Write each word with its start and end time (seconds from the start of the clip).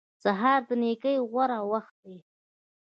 سهار 0.23 0.59
د 0.67 0.71
نېکۍ 0.81 1.17
غوره 1.31 1.59
وخت 1.71 1.95
دی. 2.03 2.17